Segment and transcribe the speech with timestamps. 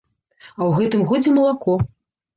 [0.53, 1.77] А ў гэтым годзе малако.